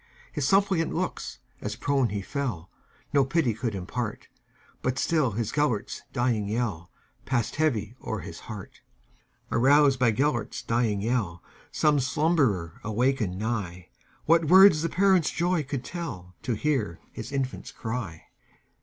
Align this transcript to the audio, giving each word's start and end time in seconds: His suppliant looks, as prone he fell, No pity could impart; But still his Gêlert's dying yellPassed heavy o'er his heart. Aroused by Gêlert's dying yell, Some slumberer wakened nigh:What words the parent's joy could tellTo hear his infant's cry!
His 0.31 0.47
suppliant 0.47 0.95
looks, 0.95 1.37
as 1.61 1.75
prone 1.75 2.09
he 2.09 2.23
fell, 2.23 2.71
No 3.13 3.23
pity 3.23 3.53
could 3.53 3.75
impart; 3.75 4.29
But 4.81 4.97
still 4.97 5.29
his 5.33 5.51
Gêlert's 5.51 6.01
dying 6.11 6.47
yellPassed 6.47 7.57
heavy 7.57 7.95
o'er 8.03 8.21
his 8.21 8.39
heart. 8.39 8.81
Aroused 9.51 9.99
by 9.99 10.11
Gêlert's 10.11 10.63
dying 10.63 11.01
yell, 11.03 11.43
Some 11.71 11.99
slumberer 11.99 12.81
wakened 12.83 13.37
nigh:What 13.37 14.45
words 14.45 14.81
the 14.81 14.89
parent's 14.89 15.29
joy 15.29 15.61
could 15.61 15.83
tellTo 15.85 16.57
hear 16.57 16.99
his 17.11 17.31
infant's 17.31 17.71
cry! 17.71 18.23